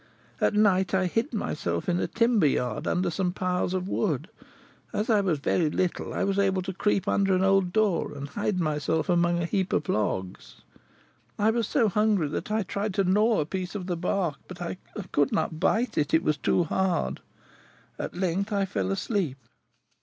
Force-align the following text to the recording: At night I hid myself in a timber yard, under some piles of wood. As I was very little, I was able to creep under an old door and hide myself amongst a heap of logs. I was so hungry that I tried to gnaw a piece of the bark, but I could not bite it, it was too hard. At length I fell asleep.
At 0.41 0.55
night 0.55 0.95
I 0.95 1.05
hid 1.05 1.31
myself 1.31 1.87
in 1.87 1.99
a 1.99 2.07
timber 2.07 2.47
yard, 2.47 2.87
under 2.87 3.11
some 3.11 3.31
piles 3.33 3.75
of 3.75 3.87
wood. 3.87 4.29
As 4.91 5.11
I 5.11 5.21
was 5.21 5.37
very 5.37 5.69
little, 5.69 6.11
I 6.11 6.23
was 6.23 6.39
able 6.39 6.63
to 6.63 6.73
creep 6.73 7.07
under 7.07 7.35
an 7.35 7.43
old 7.43 7.71
door 7.71 8.11
and 8.15 8.27
hide 8.29 8.59
myself 8.59 9.09
amongst 9.09 9.43
a 9.43 9.45
heap 9.45 9.71
of 9.73 9.87
logs. 9.87 10.61
I 11.37 11.51
was 11.51 11.67
so 11.67 11.87
hungry 11.87 12.29
that 12.29 12.49
I 12.49 12.63
tried 12.63 12.95
to 12.95 13.03
gnaw 13.03 13.41
a 13.41 13.45
piece 13.45 13.75
of 13.75 13.85
the 13.85 13.95
bark, 13.95 14.39
but 14.47 14.59
I 14.59 14.79
could 15.11 15.31
not 15.31 15.59
bite 15.59 15.99
it, 15.99 16.15
it 16.15 16.23
was 16.23 16.35
too 16.37 16.63
hard. 16.63 17.19
At 17.99 18.15
length 18.17 18.51
I 18.51 18.65
fell 18.65 18.89
asleep. 18.89 19.37